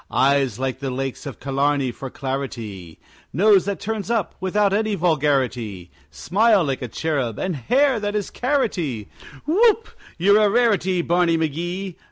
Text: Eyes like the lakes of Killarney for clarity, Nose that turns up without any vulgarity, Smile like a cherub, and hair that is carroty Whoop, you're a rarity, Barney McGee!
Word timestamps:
Eyes 0.09 0.57
like 0.57 0.79
the 0.79 0.89
lakes 0.89 1.27
of 1.27 1.39
Killarney 1.39 1.91
for 1.91 2.09
clarity, 2.09 2.97
Nose 3.31 3.65
that 3.65 3.79
turns 3.79 4.09
up 4.09 4.33
without 4.39 4.73
any 4.73 4.95
vulgarity, 4.95 5.91
Smile 6.09 6.63
like 6.63 6.81
a 6.81 6.87
cherub, 6.87 7.37
and 7.37 7.55
hair 7.55 7.99
that 7.99 8.15
is 8.15 8.31
carroty 8.31 9.09
Whoop, 9.45 9.89
you're 10.17 10.41
a 10.41 10.49
rarity, 10.49 11.03
Barney 11.03 11.37
McGee! 11.37 11.97